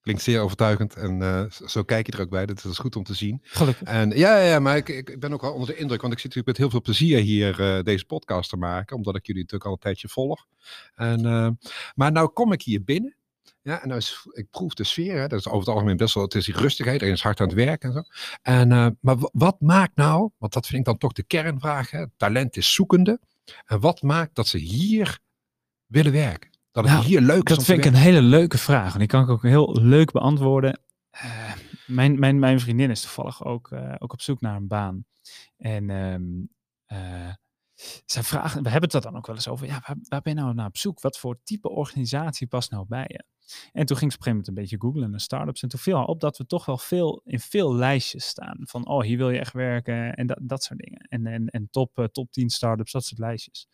Klinkt 0.00 0.22
zeer 0.22 0.40
overtuigend 0.40 0.94
en 0.94 1.20
uh, 1.20 1.50
zo 1.50 1.82
kijk 1.82 2.06
je 2.06 2.12
er 2.12 2.20
ook 2.20 2.30
bij. 2.30 2.46
Dat 2.46 2.64
is 2.64 2.78
goed 2.78 2.96
om 2.96 3.02
te 3.02 3.14
zien. 3.14 3.40
Gelukkig. 3.42 3.88
En 3.88 4.10
ja, 4.10 4.38
ja, 4.38 4.58
maar 4.58 4.76
ik, 4.76 4.88
ik 4.88 5.20
ben 5.20 5.32
ook 5.32 5.40
wel 5.40 5.52
onder 5.52 5.68
de 5.68 5.76
indruk, 5.76 6.00
want 6.00 6.12
ik 6.12 6.18
zit 6.18 6.34
natuurlijk 6.34 6.46
met 6.46 6.56
heel 6.56 6.70
veel 6.70 6.80
plezier 6.80 7.18
hier 7.18 7.60
uh, 7.60 7.82
deze 7.82 8.04
podcast 8.04 8.50
te 8.50 8.56
maken, 8.56 8.96
omdat 8.96 9.16
ik 9.16 9.26
jullie 9.26 9.42
natuurlijk 9.42 9.70
al 9.70 9.76
een 9.76 9.82
tijdje 9.82 10.08
volg. 10.08 10.46
En, 10.94 11.26
uh, 11.26 11.48
maar 11.94 12.12
nou 12.12 12.28
kom 12.28 12.52
ik 12.52 12.62
hier 12.62 12.84
binnen. 12.84 13.16
Ja, 13.62 13.82
en 13.82 13.88
nou 13.88 14.00
is, 14.00 14.26
ik 14.32 14.50
proef 14.50 14.74
de 14.74 14.84
sfeer. 14.84 15.18
Hè, 15.18 15.28
dat 15.28 15.38
is 15.38 15.46
over 15.46 15.58
het 15.58 15.68
algemeen 15.68 15.96
best 15.96 16.14
wel. 16.14 16.24
Het 16.24 16.34
is 16.34 16.44
die 16.44 16.56
rustigheid. 16.56 17.02
Er 17.02 17.08
is 17.08 17.22
hard 17.22 17.40
aan 17.40 17.46
het 17.46 17.56
werk 17.56 17.82
en 17.82 17.92
zo. 17.92 18.02
En, 18.42 18.98
maar 19.00 19.16
wat 19.32 19.60
maakt 19.60 19.96
nou, 19.96 20.30
want 20.38 20.52
dat 20.52 20.66
vind 20.66 20.78
ik 20.78 20.84
dan 20.84 20.98
toch 20.98 21.12
de 21.12 21.22
kernvraag. 21.22 21.90
Hè, 21.90 22.04
talent 22.16 22.56
is 22.56 22.74
zoekende. 22.74 23.20
En 23.66 23.80
wat 23.80 24.02
maakt 24.02 24.34
dat 24.34 24.46
ze 24.46 24.58
hier 24.58 25.18
willen 25.86 26.12
werken? 26.12 26.49
Dat 26.72 26.84
het 26.84 26.92
Nou, 26.92 27.04
hier 27.04 27.20
leuk 27.20 27.48
is 27.48 27.56
Dat 27.56 27.64
vind 27.64 27.78
ik 27.78 27.84
een 27.84 27.98
hele 27.98 28.22
leuke 28.22 28.58
vraag. 28.58 28.92
En 28.92 28.98
die 28.98 29.08
kan 29.08 29.22
ik 29.22 29.28
ook 29.28 29.42
heel 29.42 29.76
leuk 29.80 30.12
beantwoorden. 30.12 30.80
Eh, 31.10 31.52
mijn, 31.86 32.18
mijn, 32.18 32.38
mijn 32.38 32.60
vriendin 32.60 32.90
is 32.90 33.00
toevallig 33.00 33.44
ook, 33.44 33.70
eh, 33.70 33.94
ook 33.98 34.12
op 34.12 34.20
zoek 34.20 34.40
naar 34.40 34.56
een 34.56 34.68
baan. 34.68 35.04
En 35.56 35.90
ehm 35.90 36.22
eh, 36.86 37.34
zij 38.06 38.22
vraagt, 38.22 38.60
we 38.60 38.68
hebben 38.68 38.90
het 38.90 39.02
dan 39.02 39.16
ook 39.16 39.26
wel 39.26 39.36
eens 39.36 39.48
over. 39.48 39.66
Ja, 39.66 39.82
waar, 39.86 39.96
waar 40.08 40.20
ben 40.20 40.34
je 40.34 40.40
nou 40.40 40.54
naar 40.54 40.66
op 40.66 40.76
zoek? 40.76 41.00
Wat 41.00 41.18
voor 41.18 41.40
type 41.44 41.68
organisatie 41.68 42.46
past 42.46 42.70
nou 42.70 42.86
bij 42.88 43.04
je? 43.08 43.24
En 43.72 43.86
toen 43.86 43.96
ging 43.96 44.12
ze 44.12 44.18
op 44.18 44.26
een 44.26 44.30
gegeven 44.30 44.30
moment 44.30 44.48
een 44.48 44.54
beetje 44.54 44.80
googlen 44.80 45.10
naar 45.10 45.20
startups. 45.20 45.62
En 45.62 45.68
toen 45.68 45.80
viel 45.80 45.96
haar 45.96 46.06
op 46.06 46.20
dat 46.20 46.38
we 46.38 46.46
toch 46.46 46.64
wel 46.64 46.78
veel 46.78 47.20
in 47.24 47.40
veel 47.40 47.74
lijstjes 47.74 48.24
staan. 48.26 48.58
Van, 48.60 48.86
oh, 48.88 49.02
hier 49.02 49.16
wil 49.16 49.30
je 49.30 49.38
echt 49.38 49.52
werken 49.52 50.14
en 50.14 50.26
dat, 50.26 50.38
dat 50.42 50.62
soort 50.62 50.78
dingen. 50.78 51.00
En, 51.08 51.26
en, 51.26 51.46
en 51.46 51.68
top, 51.70 52.08
top 52.12 52.32
10 52.32 52.50
startups, 52.50 52.92
dat 52.92 53.04
soort 53.04 53.20
lijstjes. 53.20 53.68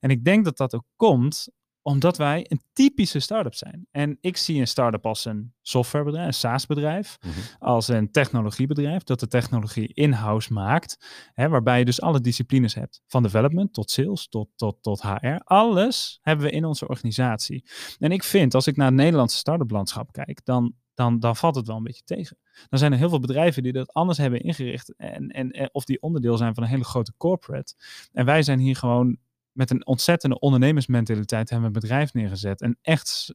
En 0.00 0.10
ik 0.10 0.24
denk 0.24 0.44
dat 0.44 0.56
dat 0.56 0.74
ook 0.74 0.86
komt 0.96 1.48
omdat 1.82 2.16
wij 2.16 2.46
een 2.48 2.62
typische 2.72 3.18
start-up 3.20 3.54
zijn. 3.54 3.86
En 3.90 4.18
ik 4.20 4.36
zie 4.36 4.60
een 4.60 4.66
start-up 4.66 5.06
als 5.06 5.24
een 5.24 5.54
softwarebedrijf, 5.62 6.26
een 6.26 6.34
SaaS-bedrijf, 6.34 7.18
Mhm. 7.20 7.32
als 7.58 7.88
een 7.88 8.10
technologiebedrijf 8.10 9.02
dat 9.02 9.20
de 9.20 9.26
technologie 9.26 9.94
in-house 9.94 10.52
maakt, 10.52 11.06
hè, 11.34 11.48
waarbij 11.48 11.78
je 11.78 11.84
dus 11.84 12.00
alle 12.00 12.20
disciplines 12.20 12.74
hebt, 12.74 13.02
van 13.06 13.22
development 13.22 13.72
tot 13.72 13.90
sales 13.90 14.28
tot, 14.28 14.48
tot, 14.56 14.82
tot 14.82 15.02
HR. 15.02 15.40
Alles 15.44 16.18
hebben 16.22 16.46
we 16.46 16.52
in 16.52 16.64
onze 16.64 16.88
organisatie. 16.88 17.64
En 17.98 18.12
ik 18.12 18.22
vind, 18.24 18.54
als 18.54 18.66
ik 18.66 18.76
naar 18.76 18.86
het 18.86 18.94
Nederlandse 18.94 19.36
start-up 19.36 19.70
landschap 19.70 20.12
kijk, 20.12 20.44
dan, 20.44 20.74
dan, 20.94 21.18
dan 21.18 21.36
valt 21.36 21.54
het 21.54 21.66
wel 21.66 21.76
een 21.76 21.82
beetje 21.82 22.04
tegen. 22.04 22.38
Dan 22.68 22.78
zijn 22.78 22.92
er 22.92 22.98
heel 22.98 23.08
veel 23.08 23.20
bedrijven 23.20 23.62
die 23.62 23.72
dat 23.72 23.92
anders 23.92 24.18
hebben 24.18 24.40
ingericht 24.40 24.94
en, 24.96 25.28
en, 25.28 25.50
en 25.50 25.68
of 25.72 25.84
die 25.84 26.02
onderdeel 26.02 26.36
zijn 26.36 26.54
van 26.54 26.62
een 26.62 26.68
hele 26.68 26.84
grote 26.84 27.12
corporate. 27.16 27.74
En 28.12 28.24
wij 28.24 28.42
zijn 28.42 28.58
hier 28.58 28.76
gewoon 28.76 29.16
met 29.60 29.70
een 29.70 29.86
ontzettende 29.86 30.38
ondernemersmentaliteit 30.38 31.50
hebben 31.50 31.70
we 31.70 31.74
een 31.74 31.80
bedrijf 31.80 32.14
neergezet. 32.14 32.60
Een, 32.60 32.76
echt, 32.82 33.34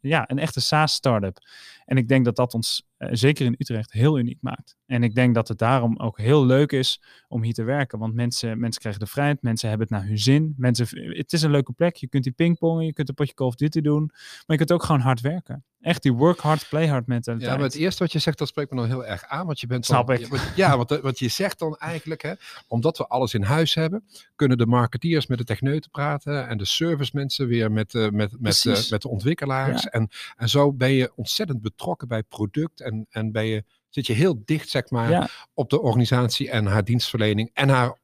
ja, 0.00 0.30
een 0.30 0.38
echte 0.38 0.60
SaaS-startup. 0.60 1.38
En 1.84 1.96
ik 1.96 2.08
denk 2.08 2.24
dat 2.24 2.36
dat 2.36 2.54
ons, 2.54 2.88
eh, 2.96 3.08
zeker 3.12 3.46
in 3.46 3.54
Utrecht, 3.58 3.92
heel 3.92 4.18
uniek 4.18 4.38
maakt. 4.40 4.76
En 4.86 5.02
ik 5.02 5.14
denk 5.14 5.34
dat 5.34 5.48
het 5.48 5.58
daarom 5.58 5.98
ook 5.98 6.18
heel 6.18 6.46
leuk 6.46 6.72
is 6.72 7.02
om 7.28 7.42
hier 7.42 7.52
te 7.52 7.62
werken. 7.62 7.98
Want 7.98 8.14
mensen, 8.14 8.60
mensen 8.60 8.80
krijgen 8.80 9.00
de 9.00 9.10
vrijheid, 9.10 9.42
mensen 9.42 9.68
hebben 9.68 9.86
het 9.86 9.96
naar 9.96 10.06
hun 10.06 10.18
zin. 10.18 10.54
Mensen, 10.56 10.86
het 11.16 11.32
is 11.32 11.42
een 11.42 11.50
leuke 11.50 11.72
plek. 11.72 11.96
Je 11.96 12.08
kunt 12.08 12.24
die 12.24 12.32
pingpongen, 12.32 12.86
je 12.86 12.92
kunt 12.92 13.08
een 13.08 13.14
potje 13.14 13.34
Call 13.34 13.46
of 13.46 13.54
Duty 13.54 13.80
doen. 13.80 14.06
Maar 14.06 14.44
je 14.46 14.56
kunt 14.56 14.72
ook 14.72 14.82
gewoon 14.82 15.00
hard 15.00 15.20
werken. 15.20 15.64
Echt 15.80 16.02
die 16.02 16.12
work 16.12 16.38
hard, 16.40 16.66
play 16.68 16.88
hard 16.88 17.06
mentaliteit. 17.06 17.50
Ja, 17.50 17.56
maar 17.56 17.66
het 17.66 17.74
eerste 17.74 18.02
wat 18.02 18.12
je 18.12 18.18
zegt, 18.18 18.38
dat 18.38 18.48
spreekt 18.48 18.70
me 18.70 18.76
dan 18.76 18.86
heel 18.86 19.06
erg 19.06 19.24
aan. 19.24 19.46
Want 19.46 19.60
je 19.60 19.66
bent 19.66 19.84
Snap 19.86 20.06
dan, 20.06 20.16
ik. 20.16 20.22
Ja, 20.22 20.28
want- 20.28 20.42
Ja, 20.56 20.76
want, 20.76 20.90
eh, 20.90 20.98
want 20.98 21.18
je 21.18 21.28
zegt 21.28 21.58
dan 21.58 21.76
eigenlijk, 21.76 22.22
hè, 22.22 22.32
omdat 22.68 22.98
we 22.98 23.06
alles 23.06 23.34
in 23.34 23.42
huis 23.42 23.74
hebben, 23.74 24.04
kunnen 24.36 24.58
de 24.58 24.66
marketeers 24.66 25.26
met 25.26 25.38
de 25.38 25.44
techneuten 25.44 25.90
praten 25.90 26.48
en 26.48 26.58
de 26.58 26.64
servicemensen 26.64 27.46
weer 27.46 27.72
met, 27.72 27.94
eh, 27.94 28.08
met, 28.08 28.40
met, 28.40 28.64
eh, 28.66 28.90
met 28.90 29.02
de 29.02 29.08
ontwikkelaars. 29.08 29.88
En, 29.88 30.08
en 30.36 30.48
zo 30.48 30.72
ben 30.72 30.90
je 30.92 31.12
ontzettend 31.14 31.62
betrokken 31.62 32.08
bij 32.08 32.22
product 32.22 32.80
en, 32.80 33.06
en 33.10 33.32
ben 33.32 33.44
je, 33.46 33.64
zit 33.88 34.06
je 34.06 34.12
heel 34.12 34.42
dicht, 34.44 34.68
zeg 34.68 34.90
maar, 34.90 35.10
Ja. 35.10 35.28
op 35.54 35.70
de 35.70 35.80
organisatie 35.80 36.50
en 36.50 36.66
haar 36.66 36.84
dienstverlening 36.84 37.50
en 37.52 37.68
haar 37.68 37.98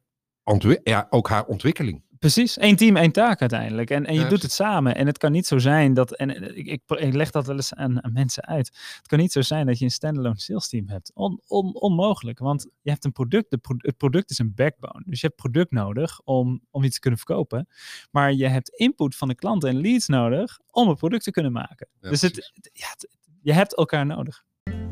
ja, 0.83 1.07
ook 1.09 1.29
haar 1.29 1.45
ontwikkeling. 1.45 2.03
Precies, 2.19 2.57
één 2.57 2.75
team, 2.75 2.95
één 2.97 3.11
taak 3.11 3.39
uiteindelijk. 3.41 3.89
En, 3.89 4.05
en 4.05 4.13
je 4.13 4.19
Ja, 4.19 4.29
doet 4.29 4.41
het 4.41 4.51
samen. 4.51 4.95
En 4.95 5.07
het 5.07 5.17
kan 5.17 5.31
niet 5.31 5.45
zo 5.47 5.57
zijn 5.57 5.93
dat, 5.93 6.15
en 6.15 6.57
ik, 6.57 6.67
ik, 6.67 6.81
ik 6.99 7.13
leg 7.13 7.31
dat 7.31 7.45
wel 7.45 7.55
eens 7.55 7.73
aan, 7.73 8.03
aan 8.03 8.13
mensen 8.13 8.45
uit. 8.45 8.67
Het 8.97 9.07
kan 9.07 9.19
niet 9.19 9.31
zo 9.31 9.41
zijn 9.41 9.65
dat 9.65 9.77
je 9.79 9.85
een 9.85 9.91
standalone 9.91 10.39
sales 10.39 10.69
team 10.69 10.89
hebt. 10.89 11.11
On, 11.13 11.41
on, 11.47 11.75
onmogelijk, 11.75 12.39
want 12.39 12.67
je 12.81 12.89
hebt 12.89 13.05
een 13.05 13.11
product, 13.11 13.49
de 13.51 13.59
het 13.77 13.97
product 13.97 14.29
is 14.29 14.39
een 14.39 14.53
backbone. 14.55 15.03
Dus 15.05 15.21
je 15.21 15.27
hebt 15.27 15.39
product 15.39 15.71
nodig 15.71 16.21
om, 16.23 16.61
om 16.71 16.83
iets 16.83 16.93
te 16.93 16.99
kunnen 16.99 17.19
verkopen. 17.19 17.67
Maar 18.11 18.33
je 18.33 18.47
hebt 18.47 18.69
input 18.69 19.15
van 19.15 19.27
de 19.27 19.35
klanten 19.35 19.69
en 19.69 19.81
leads 19.81 20.07
nodig 20.07 20.59
om 20.71 20.87
het 20.89 20.97
product 20.97 21.23
te 21.23 21.31
kunnen 21.31 21.51
maken. 21.51 21.87
Ja, 22.01 22.09
dus 22.09 22.21
het, 22.21 22.51
ja, 22.73 22.87
het- 22.89 23.15
je 23.41 23.53
hebt 23.53 23.75
elkaar 23.75 24.05
nodig. 24.05 24.45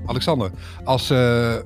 Alexander, 0.05 0.51
als 0.83 1.09
eh, 1.09 1.55
eh, 1.55 1.61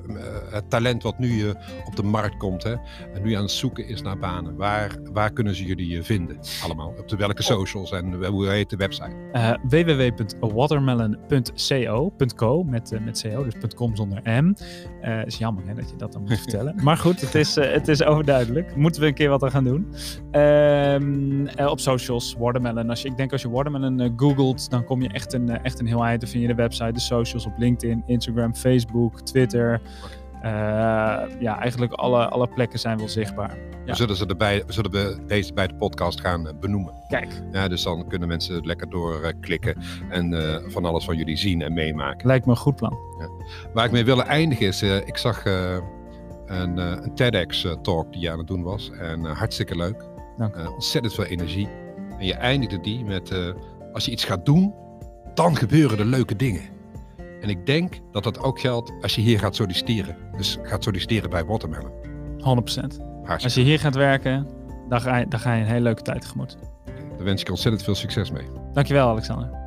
het 0.50 0.70
talent 0.70 1.02
wat 1.02 1.18
nu 1.18 1.48
eh, 1.48 1.54
op 1.86 1.96
de 1.96 2.02
markt 2.02 2.36
komt 2.36 2.62
hè, 2.62 2.74
en 3.14 3.22
nu 3.22 3.34
aan 3.34 3.42
het 3.42 3.50
zoeken 3.50 3.88
is 3.88 4.02
naar 4.02 4.18
banen, 4.18 4.56
waar, 4.56 4.96
waar 5.12 5.32
kunnen 5.32 5.54
ze 5.54 5.64
jullie 5.64 6.02
vinden? 6.02 6.38
Allemaal. 6.64 6.94
Op 6.98 7.08
de 7.08 7.16
welke 7.16 7.42
socials 7.42 7.92
en 7.92 8.24
hoe 8.24 8.48
heet 8.48 8.70
de 8.70 8.76
website? 8.76 9.58
Www.watermelon.co.co 9.62 12.62
met, 12.62 12.98
met 13.04 13.22
CO, 13.22 13.44
dus 13.44 13.54
.com 13.74 13.96
zonder 13.96 14.42
M. 14.42 14.54
Is 15.24 15.38
jammer 15.38 15.66
hè, 15.66 15.74
dat 15.74 15.90
je 15.90 15.96
dat 15.96 16.12
dan 16.12 16.22
moet 16.22 16.38
vertellen. 16.46 16.74
Maar 16.82 16.96
goed, 16.96 17.20
het 17.20 17.34
is, 17.34 17.54
het 17.54 17.88
is 17.88 18.02
overduidelijk. 18.02 18.76
Moeten 18.76 19.00
we 19.00 19.06
een 19.06 19.14
keer 19.14 19.28
wat 19.28 19.42
aan 19.42 19.50
gaan 19.50 19.64
doen. 19.64 19.94
Ehm, 20.30 21.46
eh, 21.46 21.66
op 21.66 21.80
socials, 21.80 22.36
Watermelon. 22.38 22.90
Als 22.90 23.02
je, 23.02 23.08
ik 23.08 23.16
denk 23.16 23.32
als 23.32 23.42
je 23.42 23.50
Watermelon 23.50 24.12
googelt, 24.16 24.70
dan 24.70 24.84
kom 24.84 25.02
je 25.02 25.08
echt 25.08 25.32
een, 25.32 25.62
echt 25.62 25.80
een 25.80 25.86
heel 25.86 26.04
eind. 26.04 26.20
Dan 26.20 26.30
vind 26.30 26.42
je 26.42 26.48
de 26.48 26.54
website, 26.54 26.92
de 26.92 27.00
socials 27.00 27.46
op 27.46 27.52
LinkedIn, 27.56 28.02
Instagram, 28.06 28.29
Facebook, 28.54 29.20
Twitter. 29.20 29.80
Eh, 30.42 30.50
ja, 31.40 31.60
eigenlijk 31.60 31.92
alle, 31.92 32.28
alle 32.28 32.48
plekken 32.48 32.78
zijn 32.78 32.98
wel 32.98 33.08
zichtbaar. 33.08 33.56
Ja. 33.84 33.86
We 33.86 33.94
zullen, 33.94 34.16
ze 34.16 34.26
erbij, 34.26 34.62
we 34.66 34.72
zullen 34.72 34.90
we 34.90 35.18
deze 35.26 35.52
bij 35.52 35.66
de 35.66 35.74
podcast 35.74 36.20
gaan 36.20 36.48
eh, 36.48 36.54
benoemen. 36.60 36.94
Kijk, 37.08 37.42
Ja, 37.52 37.68
dus 37.68 37.82
dan 37.82 38.08
kunnen 38.08 38.28
mensen 38.28 38.66
lekker 38.66 38.90
doorklikken 38.90 39.76
en 40.08 40.34
eh, 40.34 40.70
van 40.70 40.84
alles 40.84 41.04
van 41.04 41.16
jullie 41.16 41.36
zien 41.36 41.62
en 41.62 41.72
meemaken. 41.72 42.26
lijkt 42.26 42.44
me 42.44 42.50
een 42.50 42.58
goed 42.58 42.76
plan. 42.76 42.98
Waar 43.72 43.84
ik 43.84 43.90
mee 43.90 44.04
willen 44.04 44.26
eindigen 44.26 44.66
is, 44.66 44.82
ik 44.82 45.16
zag 45.16 45.44
een, 45.44 46.76
een 46.76 47.14
TEDx-talk 47.14 48.12
die 48.12 48.20
je 48.20 48.30
aan 48.30 48.38
het 48.38 48.46
doen 48.46 48.62
was. 48.62 48.90
En 48.90 49.24
hartstikke 49.24 49.76
leuk. 49.76 50.08
Dank. 50.36 50.70
Ontzettend 50.72 51.14
veel 51.14 51.24
energie. 51.24 51.68
En 52.18 52.26
je 52.26 52.34
eindigde 52.34 52.80
die 52.80 53.04
met, 53.04 53.54
als 53.92 54.04
je 54.04 54.10
iets 54.10 54.24
gaat 54.24 54.46
doen, 54.46 54.74
dan 55.34 55.56
gebeuren 55.56 55.98
er 55.98 56.04
leuke 56.04 56.36
dingen. 56.36 56.79
En 57.40 57.48
ik 57.48 57.66
denk 57.66 58.00
dat 58.12 58.24
dat 58.24 58.38
ook 58.38 58.60
geldt 58.60 58.92
als 59.00 59.14
je 59.14 59.20
hier 59.20 59.38
gaat 59.38 59.56
solliciteren. 59.56 60.16
Dus 60.36 60.58
gaat 60.62 60.84
solliciteren 60.84 61.30
bij 61.30 61.44
Watermelon. 61.44 61.90
100%. 61.90 62.42
Hartstikke. 62.42 62.98
Als 63.24 63.54
je 63.54 63.60
hier 63.60 63.78
gaat 63.78 63.94
werken, 63.94 64.46
dan 64.88 65.00
ga 65.00 65.16
je, 65.16 65.28
dan 65.28 65.40
ga 65.40 65.54
je 65.54 65.60
een 65.60 65.68
hele 65.68 65.80
leuke 65.80 66.02
tijd 66.02 66.20
tegemoet. 66.20 66.58
Daar 67.16 67.24
wens 67.24 67.40
ik 67.40 67.46
je 67.46 67.52
ontzettend 67.52 67.84
veel 67.84 67.94
succes 67.94 68.30
mee. 68.30 68.46
Dankjewel, 68.72 69.08
Alexander. 69.08 69.59